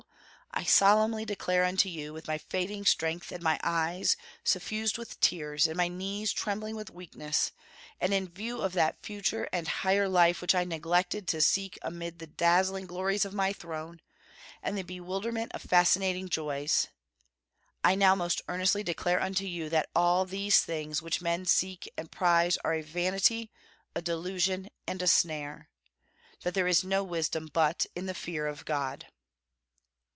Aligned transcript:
I 0.53 0.65
solemnly 0.65 1.23
declare 1.23 1.63
unto 1.63 1.87
you, 1.87 2.11
with 2.11 2.27
my 2.27 2.37
fading 2.37 2.83
strength 2.85 3.31
and 3.31 3.41
my 3.41 3.57
eyes 3.63 4.17
suffused 4.43 4.97
with 4.97 5.17
tears 5.21 5.65
and 5.65 5.77
my 5.77 5.87
knees 5.87 6.33
trembling 6.33 6.75
with 6.75 6.89
weakness, 6.89 7.53
and 8.01 8.13
in 8.13 8.27
view 8.27 8.59
of 8.61 8.73
that 8.73 9.01
future 9.01 9.47
and 9.53 9.65
higher 9.65 10.09
life 10.09 10.41
which 10.41 10.53
I 10.53 10.65
neglected 10.65 11.25
to 11.29 11.39
seek 11.39 11.79
amid 11.81 12.19
the 12.19 12.27
dazzling 12.27 12.85
glories 12.85 13.23
of 13.23 13.33
my 13.33 13.53
throne, 13.53 14.01
and 14.61 14.77
the 14.77 14.83
bewilderment 14.83 15.53
of 15.53 15.61
fascinating 15.61 16.27
joys, 16.27 16.89
I 17.81 17.95
now 17.95 18.13
most 18.13 18.41
earnestly 18.49 18.83
declare 18.83 19.21
unto 19.21 19.45
you 19.45 19.69
that 19.69 19.89
all 19.95 20.25
these 20.25 20.59
things 20.59 21.01
which 21.01 21.21
men 21.21 21.45
seek 21.45 21.89
and 21.97 22.11
prize 22.11 22.57
are 22.65 22.73
a 22.73 22.81
vanity, 22.81 23.51
a 23.95 24.01
delusion, 24.01 24.69
and 24.85 25.01
a 25.01 25.07
snare; 25.07 25.69
that 26.41 26.55
there 26.55 26.67
is 26.67 26.83
no 26.83 27.05
wisdom 27.05 27.49
but 27.53 27.85
in 27.95 28.05
the 28.05 28.13
fear 28.13 28.47
of 28.47 28.65
God." 28.65 29.07